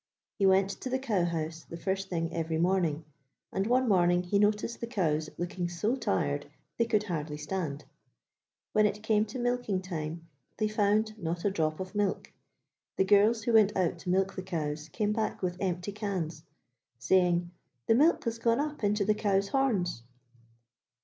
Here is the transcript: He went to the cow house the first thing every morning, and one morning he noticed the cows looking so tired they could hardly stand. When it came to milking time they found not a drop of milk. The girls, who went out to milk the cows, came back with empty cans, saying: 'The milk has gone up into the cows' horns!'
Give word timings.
He 0.39 0.47
went 0.47 0.71
to 0.71 0.89
the 0.89 0.97
cow 0.97 1.25
house 1.25 1.63
the 1.63 1.77
first 1.77 2.09
thing 2.09 2.33
every 2.33 2.57
morning, 2.57 3.05
and 3.53 3.67
one 3.67 3.87
morning 3.87 4.23
he 4.23 4.39
noticed 4.39 4.81
the 4.81 4.87
cows 4.87 5.29
looking 5.37 5.69
so 5.69 5.95
tired 5.95 6.47
they 6.79 6.85
could 6.85 7.03
hardly 7.03 7.37
stand. 7.37 7.85
When 8.73 8.87
it 8.87 9.03
came 9.03 9.25
to 9.25 9.37
milking 9.37 9.79
time 9.79 10.27
they 10.57 10.67
found 10.67 11.19
not 11.21 11.45
a 11.45 11.51
drop 11.51 11.79
of 11.79 11.93
milk. 11.93 12.33
The 12.95 13.05
girls, 13.05 13.43
who 13.43 13.53
went 13.53 13.77
out 13.77 13.99
to 13.99 14.09
milk 14.09 14.35
the 14.35 14.41
cows, 14.41 14.89
came 14.89 15.13
back 15.13 15.43
with 15.43 15.57
empty 15.59 15.91
cans, 15.91 16.45
saying: 16.97 17.51
'The 17.85 17.93
milk 17.93 18.23
has 18.23 18.39
gone 18.39 18.59
up 18.59 18.83
into 18.83 19.05
the 19.05 19.13
cows' 19.13 19.49
horns!' 19.49 20.01